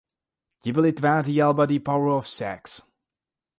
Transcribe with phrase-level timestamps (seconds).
[0.61, 2.81] Ti byli tváří alba "The Power of Sex".